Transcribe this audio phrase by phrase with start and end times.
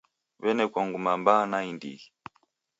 [0.41, 2.07] W'enekwa nguma mbaa naindighi.